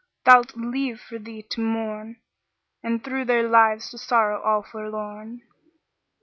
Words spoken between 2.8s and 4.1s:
And through their lives to